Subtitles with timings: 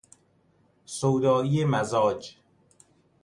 [0.85, 2.37] سودایی مزاج